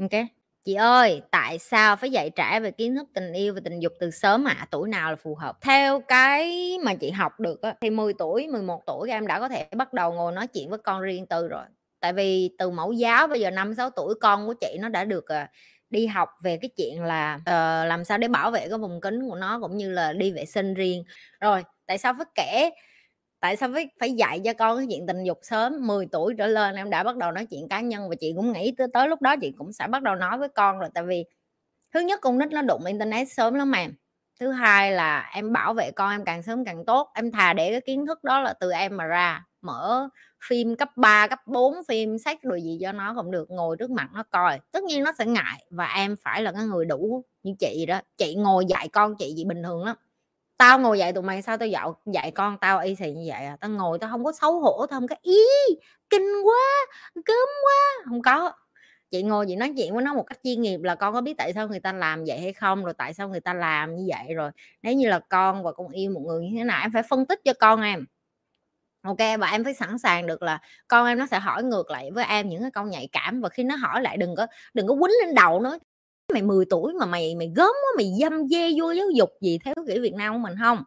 Ok? 0.01 0.34
Chị 0.65 0.75
ơi 0.75 1.23
tại 1.31 1.59
sao 1.59 1.97
phải 1.97 2.11
dạy 2.11 2.31
trẻ 2.31 2.61
về 2.61 2.71
kiến 2.71 2.95
thức 2.95 3.07
tình 3.15 3.33
yêu 3.33 3.55
và 3.55 3.61
tình 3.65 3.81
dục 3.81 3.93
từ 4.01 4.11
sớm 4.11 4.49
ạ? 4.49 4.57
À? 4.59 4.67
tuổi 4.71 4.89
nào 4.89 5.11
là 5.11 5.17
phù 5.17 5.35
hợp? 5.35 5.61
Theo 5.61 6.01
cái 6.01 6.77
mà 6.85 6.95
chị 6.95 7.11
học 7.11 7.41
được 7.41 7.63
á, 7.63 7.75
thì 7.81 7.91
10 7.91 8.13
tuổi 8.19 8.47
11 8.47 8.83
tuổi 8.87 9.11
em 9.11 9.27
đã 9.27 9.41
có 9.41 9.49
thể 9.49 9.67
bắt 9.77 9.93
đầu 9.93 10.13
ngồi 10.13 10.33
nói 10.33 10.47
chuyện 10.47 10.71
với 10.71 10.79
con 10.79 11.01
riêng 11.01 11.27
tư 11.27 11.49
rồi. 11.49 11.65
Tại 12.01 12.13
vì 12.13 12.51
từ 12.59 12.71
mẫu 12.71 12.93
giáo 12.93 13.27
bây 13.27 13.41
giờ 13.41 13.51
năm 13.51 13.75
sáu 13.75 13.91
tuổi 13.91 14.15
con 14.21 14.47
của 14.47 14.55
chị 14.55 14.77
nó 14.81 14.89
đã 14.89 15.05
được 15.05 15.27
ờ, 15.27 15.47
đi 15.91 16.07
học 16.07 16.29
về 16.43 16.59
cái 16.63 16.71
chuyện 16.77 17.03
là 17.03 17.35
uh, 17.35 17.89
làm 17.89 18.05
sao 18.05 18.19
để 18.19 18.29
bảo 18.29 18.51
vệ 18.51 18.69
cái 18.69 18.79
vùng 18.79 19.01
kính 19.01 19.29
của 19.29 19.37
nó 19.37 19.61
cũng 19.61 19.77
như 19.77 19.91
là 19.91 20.13
đi 20.13 20.33
vệ 20.33 20.45
sinh 20.45 20.75
riêng. 20.75 21.05
Rồi 21.41 21.63
tại 21.87 21.99
sao 21.99 22.15
phải 22.19 22.27
kể 22.35 22.71
tại 23.45 23.57
sao 23.57 23.69
phải 23.75 23.89
phải 24.01 24.13
dạy 24.13 24.41
cho 24.45 24.53
con 24.59 24.77
cái 24.77 24.87
chuyện 24.91 25.07
tình 25.07 25.25
dục 25.25 25.39
sớm? 25.43 25.87
10 25.87 26.07
tuổi 26.13 26.35
trở 26.39 26.47
lên 26.47 26.75
em 26.75 26.91
đã 26.91 27.03
bắt 27.03 27.17
đầu 27.17 27.33
nói 27.33 27.47
chuyện 27.47 27.69
cá 27.69 27.81
nhân 27.81 28.09
và 28.09 28.15
chị 28.21 28.33
cũng 28.37 28.53
nghĩ 28.53 28.75
tới 28.79 28.87
tới 28.93 29.09
lúc 29.09 29.23
đó 29.23 29.37
chị 29.41 29.53
cũng 29.59 29.73
sẽ 29.73 29.87
bắt 29.87 30.03
đầu 30.03 30.15
nói 30.15 30.39
với 30.39 30.49
con 30.49 30.79
rồi. 30.79 30.89
Tại 30.95 31.05
vì 31.05 31.25
thứ 31.95 32.01
nhất 32.01 32.21
con 32.23 32.39
nít 32.39 32.49
nó 32.53 32.63
đụng 32.63 32.85
internet 32.85 33.29
sớm 33.33 33.55
lắm 33.55 33.73
em. 33.73 33.93
Thứ 34.41 34.51
hai 34.51 34.93
là 34.93 35.31
em 35.35 35.53
bảo 35.53 35.75
vệ 35.75 35.91
con 35.97 36.11
em 36.11 36.25
càng 36.25 36.43
sớm 36.43 36.65
càng 36.65 36.85
tốt. 36.85 37.09
Em 37.15 37.33
thà 37.33 37.53
để 37.53 37.71
cái 37.71 37.81
kiến 37.81 38.07
thức 38.07 38.25
đó 38.25 38.41
là 38.41 38.55
từ 38.61 38.71
em 38.71 38.97
mà 38.97 39.05
ra 39.05 39.45
mở 39.63 40.09
phim 40.49 40.77
cấp 40.77 40.89
3, 40.97 41.27
cấp 41.27 41.39
4 41.47 41.75
phim 41.89 42.19
sách 42.19 42.39
rồi 42.43 42.63
gì 42.63 42.79
cho 42.83 42.93
nó 42.93 43.15
cũng 43.17 43.31
được 43.31 43.51
ngồi 43.51 43.77
trước 43.77 43.91
mặt 43.91 44.09
nó 44.15 44.23
coi. 44.31 44.61
Tất 44.73 44.83
nhiên 44.83 45.05
nó 45.05 45.13
sẽ 45.19 45.27
ngại 45.27 45.67
và 45.71 45.87
em 45.87 46.17
phải 46.25 46.43
là 46.43 46.53
cái 46.53 46.65
người 46.65 46.85
đủ 46.85 47.25
như 47.43 47.53
chị 47.59 47.87
đó. 47.87 48.01
Chị 48.17 48.35
ngồi 48.35 48.67
dạy 48.67 48.89
con 48.89 49.15
chị 49.19 49.35
gì 49.37 49.45
bình 49.45 49.63
thường 49.63 49.85
lắm 49.85 49.97
tao 50.59 50.79
ngồi 50.79 50.99
dạy 50.99 51.13
tụi 51.13 51.23
mày 51.23 51.43
sao 51.43 51.57
tao 51.59 51.69
dạy 51.69 51.85
dạy 52.07 52.31
con 52.31 52.59
tao 52.59 52.81
y 52.81 52.95
xì 52.95 53.13
như 53.13 53.25
vậy 53.29 53.45
à? 53.47 53.57
Tao 53.61 53.71
ngồi 53.71 53.99
tao 53.99 54.11
không 54.11 54.25
có 54.25 54.33
xấu 54.33 54.61
hổ, 54.61 54.87
tao 54.91 55.01
không 55.01 55.09
có, 55.09 55.17
ý, 55.23 55.41
kinh 56.11 56.23
quá 56.45 56.87
cớm 57.15 57.49
quá. 57.65 58.05
Không 58.09 58.23
có. 58.23 58.53
Chị 59.11 59.23
ngồi 59.23 59.47
chị 59.49 59.57
nói 59.57 59.73
chuyện 59.77 59.95
với 59.95 60.03
nó 60.05 60.15
một 60.15 60.23
cách 60.23 60.39
chuyên 60.45 60.63
nghiệp 60.63 60.81
là 60.83 60.95
con 60.95 61.15
có 61.15 61.21
biết 61.21 61.35
tại 61.39 61.53
sao 61.55 61.69
người 61.69 61.81
ta 61.81 61.93
làm 61.93 62.25
vậy 62.27 62.41
hay 62.41 62.53
không? 62.53 62.85
Rồi 62.85 62.95
tại 62.99 63.15
sao 63.15 63.29
người 63.29 63.41
ta 63.41 63.55
làm 63.55 63.97
như 63.97 64.05
vậy? 64.09 64.35
Rồi 64.35 64.51
nếu 64.83 64.95
như 64.95 65.09
là 65.09 65.21
con 65.29 65.63
và 65.65 65.73
con 65.73 65.89
yêu 65.89 66.11
một 66.11 66.21
người 66.27 66.43
như 66.43 66.51
thế 66.59 66.65
nào, 66.65 66.81
em 66.83 66.93
phải 66.93 67.03
phân 67.11 67.27
tích 67.27 67.41
cho 67.45 67.53
con 67.61 67.83
em. 67.83 68.07
Ok, 69.03 69.19
và 69.41 69.49
em 69.51 69.65
phải 69.65 69.75
sẵn 69.75 69.99
sàng 69.99 70.27
được 70.27 70.43
là 70.43 70.59
con 70.89 71.07
em 71.07 71.19
nó 71.19 71.27
sẽ 71.27 71.39
hỏi 71.41 71.63
ngược 71.65 71.91
lại 71.91 72.11
với 72.15 72.25
em 72.25 72.49
những 72.49 72.63
cái 72.63 72.71
câu 72.71 72.85
nhạy 72.87 73.09
cảm 73.13 73.41
và 73.41 73.49
khi 73.49 73.65
nó 73.65 73.77
hỏi 73.77 74.03
lại 74.03 74.17
đừng 74.17 74.37
có 74.37 74.47
đừng 74.75 74.87
có 74.89 74.95
quýnh 74.95 75.13
lên 75.27 75.35
đầu 75.35 75.61
nó 75.61 75.79
mày 76.35 76.43
10 76.43 76.65
tuổi 76.71 76.93
mà 77.01 77.07
mày 77.07 77.35
mày 77.35 77.53
gớm 77.57 77.67
quá, 77.67 77.93
mày 77.97 78.13
dâm 78.21 78.49
dê 78.49 78.71
vô 78.81 78.91
giáo 78.93 79.07
dục 79.15 79.31
gì 79.41 79.59
theo 79.65 79.75
kiểu 79.89 80.03
Việt 80.03 80.15
Nam 80.15 80.33
của 80.35 80.39
mình 80.39 80.55
không? 80.63 80.79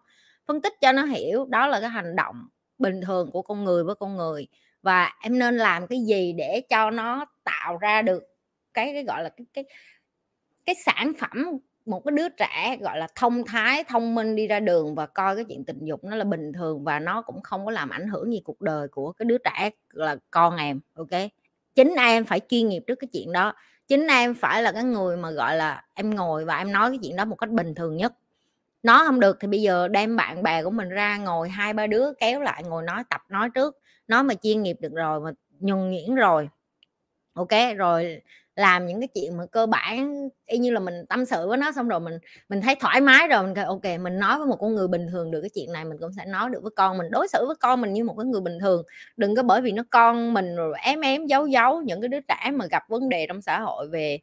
Phân 0.48 0.62
tích 0.62 0.74
cho 0.82 0.92
nó 0.92 1.04
hiểu, 1.06 1.46
đó 1.46 1.68
là 1.68 1.80
cái 1.80 1.90
hành 1.90 2.16
động 2.16 2.36
bình 2.80 3.02
thường 3.02 3.32
của 3.32 3.42
con 3.42 3.64
người 3.64 3.84
với 3.84 3.96
con 3.96 4.18
người. 4.18 4.48
Và 4.82 5.12
em 5.24 5.40
nên 5.40 5.58
làm 5.58 5.88
cái 5.88 6.00
gì 6.08 6.34
để 6.34 6.62
cho 6.70 6.92
nó 6.92 7.26
tạo 7.44 7.78
ra 7.78 8.02
được 8.02 8.24
cái 8.74 8.94
cái 8.94 9.04
gọi 9.04 9.24
là 9.24 9.30
cái 9.30 9.46
cái 9.54 9.64
cái 10.66 10.76
sản 10.86 11.14
phẩm, 11.20 11.46
một 11.86 12.02
cái 12.06 12.12
đứa 12.16 12.30
trẻ 12.30 12.78
gọi 12.82 12.98
là 12.98 13.08
thông 13.16 13.46
thái, 13.46 13.84
thông 13.84 14.16
minh 14.16 14.36
đi 14.36 14.48
ra 14.48 14.60
đường 14.60 14.96
và 14.96 15.06
coi 15.06 15.36
cái 15.36 15.46
chuyện 15.50 15.66
tình 15.66 15.86
dục 15.86 16.04
nó 16.04 16.16
là 16.16 16.24
bình 16.24 16.54
thường 16.54 16.84
và 16.84 17.00
nó 17.00 17.22
cũng 17.22 17.42
không 17.42 17.66
có 17.66 17.72
làm 17.72 17.90
ảnh 17.90 18.08
hưởng 18.08 18.34
gì 18.34 18.42
cuộc 18.46 18.62
đời 18.62 18.88
của 18.88 19.12
cái 19.12 19.26
đứa 19.26 19.38
trẻ 19.38 19.70
là 19.94 20.18
con 20.32 20.58
em, 20.58 20.80
ok? 20.96 21.22
Chính 21.76 21.96
em 21.98 22.26
phải 22.26 22.40
chuyên 22.50 22.70
nghiệp 22.70 22.84
trước 22.88 22.96
cái 22.96 23.08
chuyện 23.14 23.32
đó 23.32 23.54
chính 23.88 24.08
em 24.08 24.34
phải 24.36 24.64
là 24.64 24.72
cái 24.72 24.84
người 24.84 25.18
mà, 25.18 25.32
gọi 25.32 25.56
là, 25.56 25.84
em 25.94 26.16
ngồi 26.16 26.46
và 26.46 26.58
em 26.58 26.72
nói 26.72 26.90
cái 26.90 27.00
chuyện 27.04 27.16
đó 27.16 27.26
một 27.26 27.36
cách 27.36 27.50
bình 27.50 27.76
thường 27.76 27.98
nhất. 27.98 28.14
Nó 28.84 29.04
không 29.08 29.20
được 29.20 29.38
thì 29.42 29.48
bây 29.48 29.62
giờ 29.62 29.88
đem 29.88 30.16
bạn 30.18 30.44
bè 30.44 30.64
của 30.64 30.70
mình 30.72 30.90
ra 30.90 31.18
ngồi 31.18 31.50
hai 31.50 31.74
ba 31.74 31.88
đứa 31.88 32.14
kéo 32.20 32.42
lại 32.42 32.64
ngồi 32.64 32.84
nói 32.84 33.04
tập 33.10 33.22
nói 33.30 33.50
trước 33.56 33.78
nó 34.08 34.24
mà 34.24 34.34
chuyên 34.36 34.64
nghiệp 34.64 34.78
được 34.82 34.94
rồi 34.96 35.20
mà 35.22 35.32
nhuần 35.60 35.92
nhuyễn 35.92 36.16
rồi. 36.16 36.50
Ok, 37.34 37.50
rồi 37.78 38.22
làm 38.58 38.86
những 38.86 39.00
cái 39.02 39.08
chuyện 39.16 39.38
mà 39.38 39.46
cơ 39.46 39.66
bản, 39.66 40.30
y 40.46 40.58
như 40.58 40.72
là 40.72 40.80
mình 40.80 41.06
tâm 41.10 41.26
sự 41.26 41.48
với 41.48 41.58
nó 41.58 41.72
xong 41.72 41.88
rồi 41.88 42.00
mình 42.00 42.18
mình 42.50 42.62
thấy 42.62 42.76
thoải 42.80 43.02
mái 43.02 43.28
rồi, 43.28 43.44
mình 43.44 43.56
kêu 43.56 43.66
ok, 43.66 43.84
mình 44.02 44.20
nói 44.20 44.38
với 44.40 44.48
một 44.48 44.58
con 44.60 44.76
người 44.76 44.88
bình 44.88 45.08
thường 45.12 45.32
được 45.32 45.42
cái 45.42 45.50
chuyện 45.56 45.74
này, 45.74 45.86
mình 45.86 45.98
cũng 46.00 46.12
sẽ 46.18 46.26
nói 46.26 46.50
được 46.50 46.60
với 46.64 46.72
con, 46.76 46.98
mình 46.98 47.08
đối 47.12 47.28
xử 47.28 47.46
với 47.48 47.56
con 47.60 47.82
mình 47.82 47.94
như 47.94 48.04
một 48.04 48.16
cái 48.18 48.26
người 48.26 48.42
bình 48.42 48.60
thường. 48.62 48.84
Đừng 49.18 49.36
có 49.36 49.44
bởi 49.44 49.62
vì 49.62 49.72
nó 49.72 49.84
con 49.90 50.34
mình 50.34 50.56
rồi 50.56 50.74
ém 50.84 51.02
ém, 51.02 51.26
giấu 51.26 51.48
giấu 51.48 51.82
những 51.82 52.02
cái 52.02 52.08
đứa 52.08 52.20
trẻ 52.28 52.52
mà 52.54 52.66
gặp 52.72 52.84
vấn 52.90 53.10
đề 53.10 53.26
trong 53.28 53.42
xã 53.42 53.60
hội 53.60 53.88
về 53.90 54.20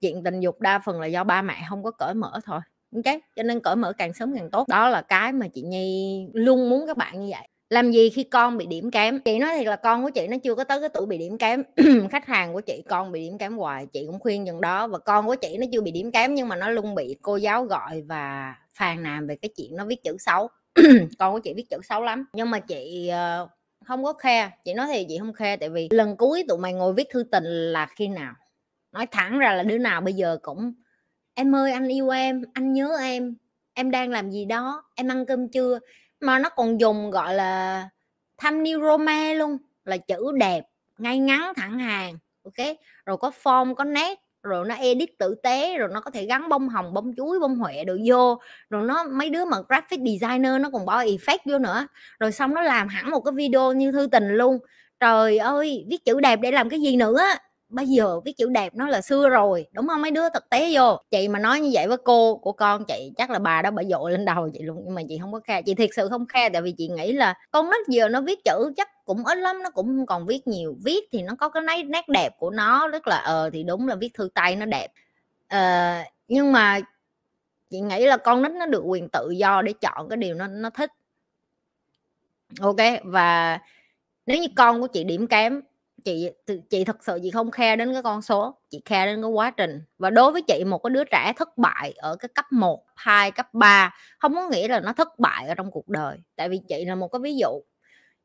chuyện 0.00 0.24
tình 0.24 0.40
dục, 0.40 0.60
đa 0.60 0.78
phần 0.78 1.00
là 1.00 1.06
do 1.06 1.24
ba 1.24 1.42
mẹ 1.42 1.54
không 1.68 1.84
có 1.84 1.90
cởi 1.90 2.14
mở 2.14 2.32
thôi. 2.44 2.60
Ok? 2.96 3.14
Cho 3.36 3.42
nên 3.42 3.60
cởi 3.60 3.76
mở 3.76 3.92
càng 3.98 4.12
sớm 4.14 4.34
càng 4.36 4.50
tốt. 4.50 4.68
Đó 4.68 4.88
là 4.88 5.02
cái 5.02 5.32
mà 5.32 5.48
chị 5.54 5.62
nhi 5.62 6.26
luôn 6.34 6.70
muốn 6.70 6.86
các 6.86 6.96
bạn 6.96 7.20
như 7.20 7.28
vậy 7.30 7.47
làm 7.70 7.90
gì 7.90 8.10
khi 8.10 8.24
con 8.24 8.56
bị 8.56 8.66
điểm 8.66 8.90
kém? 8.90 9.20
Chị 9.20 9.38
nói 9.38 9.56
thiệt 9.56 9.66
là 9.66 9.76
con 9.76 10.02
của 10.02 10.10
chị 10.10 10.26
nó 10.26 10.36
chưa 10.44 10.54
có 10.54 10.64
tới 10.64 10.80
cái 10.80 10.88
tuổi 10.88 11.06
bị 11.06 11.18
điểm 11.18 11.38
kém. 11.38 11.62
Khách 12.10 12.26
hàng 12.26 12.52
của 12.52 12.60
chị 12.60 12.82
con 12.88 13.12
bị 13.12 13.20
điểm 13.20 13.38
kém 13.38 13.56
hoài 13.56 13.86
chị 13.86 14.04
cũng 14.06 14.18
khuyên 14.18 14.46
chừng 14.46 14.60
đó. 14.60 14.86
Và 14.86 14.98
con 14.98 15.26
của 15.26 15.34
chị 15.34 15.56
nó 15.60 15.66
chưa 15.72 15.80
bị 15.80 15.90
điểm 15.90 16.12
kém 16.12 16.34
nhưng 16.34 16.48
mà 16.48 16.56
nó 16.56 16.70
luôn 16.70 16.94
bị 16.94 17.16
cô 17.22 17.36
giáo 17.36 17.64
gọi 17.64 18.02
và 18.02 18.54
phàn 18.72 19.02
nàn 19.02 19.26
về 19.26 19.36
cái 19.36 19.48
chuyện 19.56 19.76
nó 19.76 19.84
viết 19.84 20.02
chữ 20.02 20.16
xấu. 20.18 20.48
Con 21.18 21.32
của 21.32 21.38
chị 21.38 21.54
viết 21.56 21.70
chữ 21.70 21.78
xấu 21.82 22.02
lắm. 22.02 22.24
Nhưng 22.32 22.50
mà 22.50 22.58
chị 22.58 23.10
uh, 23.42 23.48
không 23.84 24.04
có 24.04 24.12
khe. 24.12 24.50
Chị 24.64 24.74
nói 24.74 24.86
thì 24.92 25.06
chị 25.08 25.18
không 25.18 25.32
khe 25.32 25.56
tại 25.56 25.68
vì 25.68 25.88
lần 25.90 26.16
cuối 26.16 26.44
tụi 26.48 26.58
mày 26.58 26.72
ngồi 26.72 26.92
viết 26.92 27.08
thư 27.10 27.22
tình 27.32 27.44
là 27.44 27.86
khi 27.86 28.08
nào? 28.08 28.34
Nói 28.92 29.06
thẳng 29.06 29.38
ra 29.38 29.54
là 29.54 29.62
đứa 29.62 29.78
nào 29.78 30.00
bây 30.00 30.14
giờ 30.14 30.38
cũng 30.42 30.72
em 31.34 31.54
ơi 31.54 31.72
anh 31.72 31.88
yêu 31.88 32.08
em 32.08 32.42
anh 32.52 32.72
nhớ 32.72 32.96
em 33.00 33.34
em 33.74 33.90
đang 33.90 34.10
làm 34.10 34.30
gì 34.30 34.44
đó 34.44 34.82
em 34.94 35.08
ăn 35.08 35.26
cơm 35.26 35.48
chưa? 35.48 35.78
Mà 36.20 36.38
nó 36.38 36.48
còn 36.48 36.80
dùng, 36.80 37.10
gọi 37.10 37.34
là, 37.34 37.88
tham 38.38 38.62
New 38.62 38.82
Roma 38.82 39.32
luôn, 39.34 39.58
là 39.84 39.96
chữ 39.96 40.32
đẹp, 40.40 40.64
ngay 40.98 41.18
ngắn 41.18 41.52
thẳng 41.56 41.78
hàng 41.78 42.18
ok 42.44 42.66
rồi 43.06 43.16
có 43.16 43.30
form, 43.42 43.74
có 43.74 43.84
nét, 43.84 44.18
rồi 44.42 44.66
nó 44.68 44.74
edit 44.74 45.18
tử 45.18 45.34
tế, 45.42 45.78
rồi 45.78 45.88
nó 45.92 46.00
có 46.00 46.10
thể 46.10 46.26
gắn 46.26 46.48
bông 46.48 46.68
hồng, 46.68 46.94
bông 46.94 47.12
chuối, 47.16 47.40
bông 47.40 47.56
huệ 47.56 47.84
đồ 47.84 47.96
vô. 48.06 48.38
Rồi 48.70 48.82
nó, 48.86 49.04
mấy 49.04 49.30
đứa 49.30 49.44
mà 49.44 49.56
graphic 49.68 50.00
designer 50.00 50.60
nó 50.60 50.70
còn 50.72 50.86
bỏ 50.86 51.02
effect 51.04 51.38
vô 51.44 51.58
nữa. 51.58 51.86
Rồi 52.20 52.32
xong 52.32 52.54
nó 52.54 52.62
làm 52.62 52.88
hẳn 52.88 53.10
một 53.10 53.20
cái 53.20 53.32
video 53.32 53.72
như 53.72 53.92
thư 53.92 54.08
tình 54.12 54.28
luôn. 54.28 54.58
Trời 55.00 55.38
ơi, 55.38 55.86
viết 55.90 56.04
chữ 56.04 56.20
đẹp 56.20 56.40
để 56.42 56.52
làm 56.52 56.68
cái 56.68 56.80
gì 56.80 56.96
nữa? 56.96 57.20
Bây 57.68 57.86
giờ 57.86 58.20
cái 58.24 58.34
chữ 58.38 58.48
đẹp 58.48 58.74
nó 58.74 58.88
là 58.88 59.00
xưa 59.00 59.28
rồi 59.28 59.66
đúng 59.72 59.88
không? 59.88 60.02
Mấy 60.02 60.10
đứa 60.10 60.28
thực 60.34 60.50
tế 60.50 60.70
vô. 60.74 60.96
Chị 61.10 61.28
mà 61.28 61.38
nói 61.38 61.60
như 61.60 61.70
vậy 61.72 61.88
với 61.88 61.96
cô 62.04 62.36
của 62.36 62.52
con 62.52 62.84
chị 62.84 63.12
chắc 63.16 63.30
là 63.30 63.38
bà 63.38 63.62
đó 63.62 63.70
bà 63.70 63.82
dội 63.84 64.12
lên 64.12 64.24
đầu 64.24 64.50
chị 64.54 64.62
luôn 64.62 64.82
nhưng 64.84 64.94
mà 64.94 65.02
chị 65.08 65.18
không 65.18 65.32
có 65.32 65.40
khe. 65.40 65.62
Chị 65.62 65.74
thiệt 65.74 65.90
sự 65.96 66.08
không 66.08 66.26
khe 66.26 66.48
tại 66.48 66.62
vì 66.62 66.72
chị 66.72 66.88
nghĩ 66.88 67.12
là 67.12 67.34
con 67.50 67.66
nít 67.66 67.88
giờ 67.88 68.08
nó 68.08 68.20
viết 68.20 68.44
chữ 68.44 68.72
chắc 68.76 69.04
cũng 69.04 69.24
ít 69.24 69.38
lắm 69.38 69.62
nó 69.62 69.70
cũng 69.70 69.86
không 69.86 70.06
còn 70.06 70.26
viết 70.26 70.46
nhiều. 70.46 70.76
Viết 70.84 71.08
thì 71.12 71.22
nó 71.22 71.34
có 71.38 71.48
cái 71.48 71.62
nét 71.62 71.82
nét 71.82 72.08
đẹp 72.08 72.38
của 72.38 72.50
nó 72.50 72.88
rất 72.88 73.08
là 73.08 73.16
ờ 73.16 73.50
thì 73.52 73.62
đúng 73.62 73.88
là 73.88 73.94
viết 73.94 74.14
thư 74.14 74.28
tay 74.34 74.56
nó 74.56 74.66
đẹp. 74.66 74.88
Ờ, 75.48 75.94
nhưng 76.28 76.52
mà 76.52 76.80
chị 77.70 77.80
nghĩ 77.80 78.06
là 78.06 78.16
con 78.16 78.42
nít 78.42 78.52
nó 78.52 78.66
được 78.66 78.82
quyền 78.84 79.08
tự 79.08 79.30
do 79.30 79.62
để 79.62 79.72
chọn 79.72 80.08
cái 80.08 80.16
điều 80.16 80.34
nó 80.34 80.46
nó 80.46 80.70
thích. 80.70 80.90
Ok 82.60 82.76
và 83.04 83.58
nếu 84.26 84.38
như 84.38 84.48
con 84.56 84.80
của 84.80 84.86
chị 84.86 85.04
điểm 85.04 85.26
kém 85.26 85.60
chị 86.04 86.30
chị 86.70 86.84
thật 86.84 87.04
sự 87.04 87.18
chị 87.22 87.30
không 87.30 87.50
khe 87.50 87.76
đến 87.76 87.92
cái 87.92 88.02
con 88.02 88.22
số, 88.22 88.54
chị 88.70 88.82
khe 88.84 89.06
đến 89.06 89.22
cái 89.22 89.30
quá 89.30 89.50
trình. 89.50 89.80
Và 89.98 90.10
đối 90.10 90.32
với 90.32 90.42
chị, 90.42 90.64
một 90.64 90.78
cái 90.78 90.90
đứa 90.90 91.04
trẻ 91.04 91.32
thất 91.36 91.58
bại 91.58 91.92
ở 91.96 92.16
cái 92.16 92.28
cấp 92.34 92.44
1 92.52 92.84
2 92.96 93.30
cấp 93.30 93.54
3 93.54 93.94
không 94.18 94.34
có 94.34 94.48
nghĩa 94.48 94.68
là 94.68 94.80
nó 94.80 94.92
thất 94.92 95.18
bại 95.18 95.48
ở 95.48 95.54
trong 95.54 95.70
cuộc 95.70 95.88
đời. 95.88 96.18
Tại 96.36 96.48
vì 96.48 96.60
chị 96.68 96.84
là 96.84 96.94
một 96.94 97.08
cái 97.08 97.20
ví 97.20 97.36
dụ. 97.36 97.60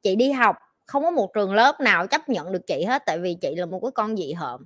Chị 0.01 0.15
đi 0.15 0.31
học, 0.31 0.55
không 0.85 1.03
có 1.03 1.11
một 1.11 1.33
trường 1.33 1.53
lớp 1.53 1.79
nào 1.79 2.07
chấp 2.07 2.29
nhận 2.29 2.51
được 2.51 2.67
chị 2.67 2.83
hết, 2.87 3.03
tại 3.05 3.19
vì 3.19 3.35
chị 3.41 3.55
là 3.55 3.65
một 3.65 3.79
cái 3.79 3.91
con 3.91 4.17
dị 4.17 4.33
hợm. 4.33 4.65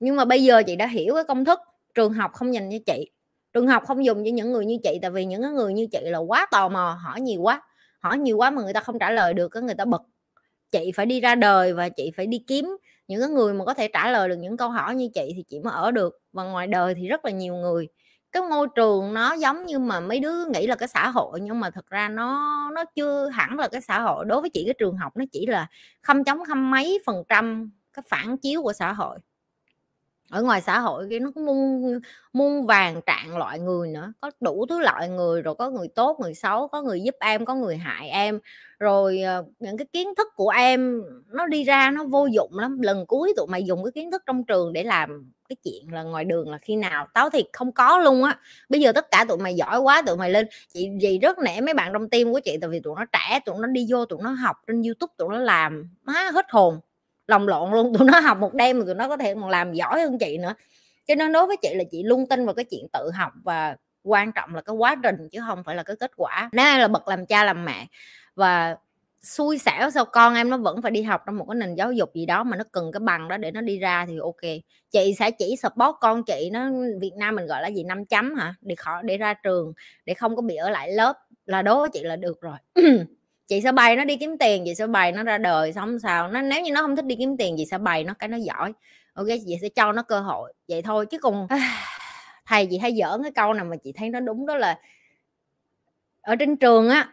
Nhưng 0.00 0.16
mà 0.16 0.24
bây 0.24 0.44
giờ 0.44 0.62
chị 0.66 0.76
đã 0.76 0.86
hiểu 0.86 1.14
cái 1.14 1.24
công 1.24 1.44
thức, 1.44 1.60
trường 1.94 2.12
học 2.12 2.32
không 2.32 2.54
dành 2.54 2.70
cho 2.70 2.78
chị. 2.86 3.10
Trường 3.52 3.66
học 3.66 3.82
không 3.86 4.04
dùng 4.04 4.24
cho 4.24 4.30
những 4.30 4.52
người 4.52 4.66
như 4.66 4.76
chị, 4.82 4.98
tại 5.02 5.10
vì 5.10 5.24
những 5.24 5.54
người 5.54 5.72
như 5.72 5.86
chị 5.92 6.00
là 6.02 6.18
quá 6.18 6.46
tò 6.50 6.68
mò, 6.68 6.98
hỏi 7.04 7.20
nhiều 7.20 7.42
quá, 7.42 7.62
hỏi 8.00 8.18
nhiều 8.18 8.36
quá 8.36 8.50
mà 8.50 8.62
người 8.62 8.72
ta 8.72 8.80
không 8.80 8.98
trả 8.98 9.10
lời 9.10 9.34
được 9.34 9.48
cái 9.48 9.62
người 9.62 9.74
ta 9.74 9.84
bực 9.84 10.02
chị 10.72 10.92
phải 10.96 11.06
đi 11.06 11.20
ra 11.20 11.34
đời 11.34 11.72
và 11.72 11.88
chị 11.88 12.10
phải 12.16 12.26
đi 12.26 12.38
kiếm 12.46 12.76
những 13.08 13.20
cái 13.20 13.30
người 13.30 13.54
mà 13.54 13.64
có 13.64 13.74
thể 13.74 13.88
trả 13.88 14.10
lời 14.10 14.28
được 14.28 14.36
những 14.36 14.56
câu 14.56 14.70
hỏi 14.70 14.94
như 14.94 15.08
chị 15.14 15.32
thì 15.36 15.44
chị 15.48 15.60
mới 15.60 15.72
ở 15.72 15.90
được. 15.90 16.18
Và 16.32 16.44
ngoài 16.44 16.66
đời 16.66 16.94
thì 16.94 17.08
rất 17.08 17.24
là 17.24 17.30
nhiều 17.30 17.54
người. 17.54 17.88
Cái 18.32 18.42
môi 18.50 18.66
trường 18.74 19.14
nó 19.14 19.34
giống 19.34 19.66
như 19.66 19.78
mà 19.78 20.00
mấy 20.00 20.20
đứa 20.20 20.44
nghĩ 20.46 20.66
là 20.66 20.76
cái 20.76 20.88
xã 20.88 21.08
hội, 21.08 21.40
nhưng 21.40 21.60
mà 21.60 21.70
thật 21.70 21.86
ra 21.90 22.08
nó 22.08 22.70
nó 22.74 22.84
chưa 22.94 23.28
hẳn 23.28 23.58
là 23.58 23.68
cái 23.68 23.80
xã 23.80 24.00
hội. 24.00 24.24
Đối 24.24 24.40
với 24.40 24.50
chị, 24.50 24.62
cái 24.66 24.74
trường 24.78 24.96
học 24.96 25.16
nó 25.16 25.24
chỉ 25.32 25.46
là 25.46 25.66
không 26.02 26.24
chống 26.24 26.44
không 26.48 26.70
mấy 26.70 27.00
phần 27.06 27.24
trăm 27.28 27.70
cái 27.92 28.02
phản 28.08 28.36
chiếu 28.38 28.62
của 28.62 28.72
xã 28.72 28.92
hội 28.92 29.18
ở 30.32 30.42
ngoài 30.42 30.60
xã 30.60 30.78
hội 30.80 31.06
kia 31.10 31.18
nó 31.18 31.30
cũng 31.34 31.46
muôn 31.46 32.00
muôn 32.32 32.66
vàng 32.66 33.00
trạng 33.06 33.36
loại 33.36 33.58
người 33.60 33.88
nữa, 33.90 34.12
có 34.20 34.30
đủ 34.40 34.66
thứ 34.68 34.80
loại 34.80 35.08
người 35.08 35.42
rồi, 35.42 35.54
có 35.54 35.70
người 35.70 35.88
tốt, 35.88 36.16
người 36.20 36.34
xấu, 36.34 36.68
có 36.68 36.82
người 36.82 37.00
giúp 37.02 37.14
em, 37.20 37.44
có 37.44 37.54
người 37.54 37.76
hại 37.76 38.08
em. 38.08 38.38
Rồi 38.78 39.20
ờ, 39.20 39.44
những 39.60 39.76
cái 39.78 39.86
kiến 39.92 40.08
thức 40.16 40.28
của 40.36 40.48
em 40.48 41.02
nó 41.28 41.46
đi 41.46 41.64
ra 41.64 41.90
nó 41.90 42.04
vô 42.04 42.26
dụng 42.26 42.58
lắm. 42.58 42.80
Lần 42.80 43.06
cuối 43.06 43.32
tụi 43.36 43.46
mày 43.46 43.64
dùng 43.64 43.84
cái 43.84 43.92
kiến 43.92 44.10
thức 44.10 44.22
trong 44.26 44.44
trường 44.44 44.72
để 44.72 44.82
làm 44.82 45.32
cái 45.48 45.56
chuyện 45.64 45.92
là 45.92 46.02
ngoài 46.02 46.24
đường 46.24 46.50
là 46.50 46.58
khi 46.58 46.76
nào, 46.76 47.06
táo 47.14 47.30
thiệt 47.30 47.44
không 47.52 47.72
có 47.72 47.98
luôn 47.98 48.24
á. 48.24 48.38
Bây 48.68 48.80
giờ 48.80 48.92
tất 48.92 49.10
cả 49.10 49.24
tụi 49.28 49.38
mày 49.38 49.54
giỏi 49.54 49.78
quá, 49.80 50.02
tụi 50.06 50.16
mày 50.16 50.30
lên, 50.30 50.46
chị 50.74 50.88
gì 51.00 51.18
rất 51.18 51.38
nể 51.38 51.60
mấy 51.60 51.74
bạn 51.74 51.92
trong 51.92 52.08
tim 52.10 52.32
của 52.32 52.40
chị, 52.44 52.56
tại 52.60 52.70
vì 52.70 52.80
tụi 52.80 52.94
nó 52.96 53.04
trẻ, 53.12 53.40
tụi 53.46 53.56
nó 53.60 53.66
đi 53.66 53.86
vô, 53.90 54.04
tụi 54.04 54.18
nó 54.22 54.30
học 54.30 54.56
trên 54.66 54.82
youtube, 54.82 55.12
tụi 55.18 55.28
nó 55.30 55.38
làm 55.38 55.90
má 56.04 56.30
hết 56.34 56.46
hồn 56.50 56.78
lòng 57.26 57.48
lộn 57.48 57.72
luôn. 57.72 57.94
Tụi 57.98 58.06
nó 58.06 58.20
học 58.20 58.38
một 58.38 58.54
đêm 58.54 58.78
mà 58.78 58.84
tụi 58.86 58.94
nó 58.94 59.08
có 59.08 59.16
thể 59.16 59.34
còn 59.34 59.48
làm 59.48 59.72
giỏi 59.72 60.00
hơn 60.00 60.18
chị 60.18 60.38
nữa. 60.38 60.54
Cho 61.06 61.14
nên 61.14 61.32
đối 61.32 61.46
với 61.46 61.56
chị 61.62 61.74
là 61.74 61.84
chị 61.90 62.02
luôn 62.02 62.26
tin 62.26 62.46
vào 62.46 62.54
cái 62.54 62.64
chuyện 62.64 62.86
tự 62.92 63.10
học 63.14 63.32
và 63.44 63.76
quan 64.04 64.32
trọng 64.32 64.54
là 64.54 64.60
cái 64.62 64.76
quá 64.76 64.96
trình 65.02 65.28
chứ 65.32 65.40
không 65.46 65.64
phải 65.64 65.74
là 65.74 65.82
cái 65.82 65.96
kết 66.00 66.10
quả. 66.16 66.50
Nếu 66.52 66.66
em 66.66 66.80
là 66.80 66.88
bậc 66.88 67.08
làm 67.08 67.26
cha 67.26 67.44
làm 67.44 67.64
mẹ 67.64 67.86
và 68.34 68.76
xui 69.22 69.58
xẻo 69.58 69.90
sao 69.90 70.04
con 70.04 70.34
em 70.34 70.50
nó 70.50 70.56
vẫn 70.56 70.82
phải 70.82 70.90
đi 70.90 71.02
học 71.02 71.22
trong 71.26 71.36
một 71.36 71.46
cái 71.48 71.54
nền 71.54 71.74
giáo 71.74 71.92
dục 71.92 72.14
gì 72.14 72.26
đó 72.26 72.44
mà 72.44 72.56
nó 72.56 72.64
cần 72.72 72.92
cái 72.92 73.00
bằng 73.00 73.28
đó 73.28 73.36
để 73.36 73.50
nó 73.50 73.60
đi 73.60 73.78
ra 73.78 74.06
thì 74.06 74.18
ok. 74.22 74.40
Chị 74.90 75.14
sẽ 75.18 75.30
chỉ 75.30 75.56
support 75.62 75.96
con 76.00 76.22
chị, 76.24 76.50
nó 76.52 76.70
Việt 77.00 77.12
Nam 77.16 77.36
mình 77.36 77.46
gọi 77.46 77.62
là 77.62 77.68
gì, 77.68 77.84
năm 77.84 78.04
chấm 78.04 78.34
hả? 78.34 78.54
Để 78.60 78.74
khỏi, 78.74 79.02
để 79.04 79.16
ra 79.16 79.34
trường, 79.34 79.72
để 80.06 80.14
không 80.14 80.36
có 80.36 80.42
bị 80.42 80.56
ở 80.56 80.70
lại 80.70 80.92
lớp. 80.92 81.16
Là 81.46 81.62
đó 81.62 81.88
chị 81.92 82.00
là 82.02 82.16
được 82.16 82.40
rồi. 82.40 82.56
chị 83.46 83.60
sẽ 83.60 83.72
bày 83.72 83.96
nó 83.96 84.04
đi 84.04 84.16
kiếm 84.16 84.38
tiền 84.38 84.62
chị 84.66 84.74
sẽ 84.74 84.86
bày 84.86 85.12
nó 85.12 85.22
ra 85.22 85.38
đời 85.38 85.72
xong 85.72 85.98
sao. 85.98 86.28
Nó 86.28 86.40
nếu 86.40 86.62
như 86.62 86.72
nó 86.72 86.82
không 86.82 86.96
thích 86.96 87.04
đi 87.04 87.16
kiếm 87.18 87.36
tiền 87.36 87.54
chị 87.58 87.66
sẽ 87.70 87.78
bày 87.78 88.04
nó 88.04 88.14
cái 88.14 88.28
nó 88.28 88.36
giỏi. 88.36 88.72
Ok 89.14 89.26
chị 89.46 89.56
sẽ 89.62 89.68
cho 89.68 89.92
nó 89.92 90.02
cơ 90.02 90.20
hội. 90.20 90.52
Vậy 90.68 90.82
thôi 90.82 91.06
chứ 91.06 91.18
cùng 91.18 91.46
thầy 92.46 92.66
chị 92.70 92.78
hay 92.78 92.94
giỡn 92.96 93.22
cái 93.22 93.32
câu 93.32 93.54
nào 93.54 93.64
mà 93.64 93.76
chị 93.76 93.92
thấy 93.92 94.08
nó 94.10 94.20
đúng 94.20 94.46
đó 94.46 94.56
là 94.56 94.78
ở 96.20 96.36
trên 96.36 96.56
trường 96.56 96.88
á 96.88 97.08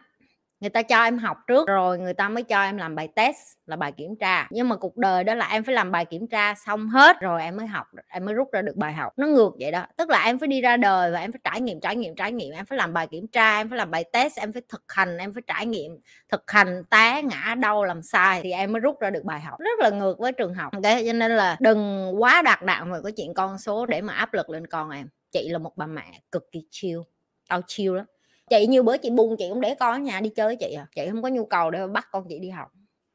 người 0.60 0.70
ta 0.70 0.82
cho 0.82 1.02
em 1.04 1.18
học 1.18 1.38
trước 1.46 1.68
rồi, 1.68 1.98
người 1.98 2.14
ta 2.14 2.28
mới 2.28 2.42
cho 2.42 2.62
em 2.62 2.76
làm 2.76 2.94
bài 2.94 3.08
test, 3.16 3.36
là 3.66 3.76
bài 3.76 3.92
kiểm 3.92 4.16
tra. 4.16 4.48
Nhưng 4.50 4.68
mà 4.68 4.76
cuộc 4.76 4.96
đời 4.96 5.24
đó 5.24 5.34
là 5.34 5.48
em 5.48 5.64
phải 5.64 5.74
làm 5.74 5.92
bài 5.92 6.04
kiểm 6.04 6.26
tra 6.26 6.54
xong 6.54 6.88
hết 6.88 7.20
rồi 7.20 7.42
em 7.42 7.56
mới 7.56 7.66
học, 7.66 7.86
em 8.08 8.24
mới 8.24 8.34
rút 8.34 8.48
ra 8.52 8.62
được 8.62 8.76
bài 8.76 8.92
học. 8.92 9.12
Nó 9.16 9.26
ngược 9.26 9.50
vậy 9.60 9.72
đó, 9.72 9.86
tức 9.96 10.10
là 10.10 10.24
em 10.24 10.38
phải 10.38 10.48
đi 10.48 10.60
ra 10.60 10.76
đời 10.76 11.10
và 11.10 11.20
em 11.20 11.32
phải 11.32 11.40
trải 11.44 11.60
nghiệm 11.60 11.80
trải 11.80 11.96
nghiệm 11.96 12.14
trải 12.14 12.32
nghiệm. 12.32 12.54
Em 12.54 12.66
phải 12.66 12.78
làm 12.78 12.92
bài 12.92 13.06
kiểm 13.06 13.26
tra, 13.26 13.56
em 13.56 13.68
phải 13.68 13.78
làm 13.78 13.90
bài 13.90 14.04
test, 14.12 14.38
em 14.38 14.52
phải 14.52 14.62
thực 14.68 14.84
hành, 14.88 15.18
em 15.18 15.32
phải 15.32 15.42
trải 15.46 15.66
nghiệm, 15.66 15.98
thực 16.28 16.50
hành 16.50 16.82
té 16.90 17.22
ngã 17.22 17.54
đau 17.54 17.84
làm 17.84 18.02
sai 18.02 18.40
thì 18.42 18.52
em 18.52 18.72
mới 18.72 18.80
rút 18.80 19.00
ra 19.00 19.10
được 19.10 19.24
bài 19.24 19.40
học. 19.40 19.58
Rất 19.58 19.78
là 19.78 19.90
ngược 19.90 20.18
với 20.18 20.32
trường 20.32 20.54
học. 20.54 20.72
Ok, 20.72 20.82
cho 21.06 21.12
nên 21.12 21.36
là 21.36 21.56
đừng 21.60 22.12
quá 22.22 22.42
đặt 22.42 22.62
nặng 22.62 22.92
về 22.92 22.98
cái 23.04 23.12
chuyện 23.12 23.34
con 23.34 23.58
số 23.58 23.86
để 23.86 24.00
mà 24.00 24.12
áp 24.14 24.34
lực 24.34 24.50
lên 24.50 24.66
con 24.66 24.90
em. 24.90 25.08
Chị 25.32 25.48
là 25.48 25.58
một 25.58 25.76
bà 25.76 25.86
mẹ 25.86 26.20
cực 26.32 26.52
kỳ 26.52 26.64
chiêu 26.70 27.04
tao 27.48 27.60
chiêu 27.66 27.94
lắm 27.94 28.06
chị 28.50 28.66
như 28.66 28.82
bữa 28.82 28.96
chị 28.96 29.10
buồn 29.10 29.36
chị 29.38 29.46
cũng 29.48 29.60
để 29.60 29.74
con 29.74 29.92
ở 29.92 29.98
nhà 29.98 30.20
đi 30.20 30.30
chơi 30.36 30.46
với 30.46 30.56
chị 30.56 30.74
à. 30.78 30.86
Chị 30.96 31.08
không 31.10 31.22
có 31.22 31.28
nhu 31.28 31.44
cầu 31.44 31.70
để 31.70 31.86
bắt 31.86 32.08
con 32.12 32.24
chị 32.28 32.38
đi 32.38 32.50
học. 32.50 32.68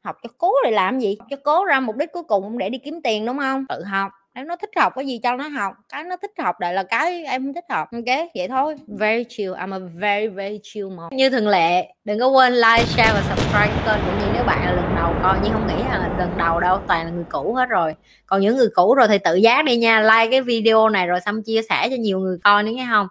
Học 0.04 0.16
cho 0.22 0.28
cố 0.38 0.52
để 0.64 0.70
làm 0.70 0.98
gì? 0.98 1.16
Cho 1.30 1.36
cố 1.44 1.64
ra 1.64 1.80
mục 1.80 1.96
đích 1.96 2.12
cuối 2.12 2.22
cùng 2.22 2.58
để 2.58 2.68
đi 2.68 2.78
kiếm 2.78 3.02
tiền, 3.02 3.26
đúng 3.26 3.38
không? 3.38 3.64
Tự 3.68 3.82
học. 3.84 4.12
Em 4.32 4.46
nó 4.46 4.56
thích 4.56 4.70
học 4.76 4.92
cái 4.96 5.06
gì 5.06 5.20
cho 5.22 5.36
nó 5.36 5.48
học. 5.48 5.74
Cái 5.88 6.04
nó 6.04 6.16
thích 6.16 6.30
học 6.38 6.60
lại 6.60 6.74
là 6.74 6.82
cái 6.82 7.24
em 7.24 7.44
không 7.44 7.54
thích 7.54 7.64
học. 7.68 7.88
Ok, 7.92 8.28
vậy 8.34 8.48
thôi. 8.48 8.76
Very 8.86 9.24
chill. 9.28 9.52
I'm 9.52 9.72
a 9.72 9.78
very 9.94 10.28
very 10.28 10.60
chill 10.62 10.88
mom. 10.88 11.08
Như 11.12 11.30
thường 11.30 11.48
lệ, 11.48 11.94
đừng 12.04 12.20
có 12.20 12.28
quên 12.28 12.52
like, 12.52 12.84
share 12.84 13.12
và 13.12 13.22
subscribe 13.28 13.82
kênh 13.86 14.04
cũng 14.06 14.18
như 14.18 14.26
nếu 14.34 14.44
bạn 14.44 14.64
là 14.64 14.72
lần 14.72 14.94
đầu, 14.96 15.14
coi 15.22 15.38
nhưng 15.42 15.52
không 15.52 15.66
nghĩ 15.66 15.82
là 15.88 16.10
lần 16.18 16.30
đầu 16.38 16.60
đâu. 16.60 16.78
Toàn 16.88 17.04
là 17.04 17.10
người 17.10 17.24
cũ 17.30 17.54
hết 17.54 17.68
rồi. 17.68 17.94
Còn 18.26 18.40
những 18.40 18.56
người 18.56 18.68
cũ 18.74 18.94
rồi 18.94 19.08
thì 19.08 19.18
tự 19.18 19.34
giác 19.34 19.64
đi 19.64 19.76
nha. 19.76 20.00
Like 20.00 20.30
cái 20.30 20.42
video 20.42 20.88
này 20.88 21.06
rồi 21.06 21.20
xong 21.20 21.42
chia 21.42 21.62
sẻ 21.68 21.88
cho 21.90 21.96
nhiều 21.98 22.18
người 22.18 22.38
coi 22.44 22.62
nữa 22.62 22.72
nghe 22.74 22.86
không? 22.90 23.08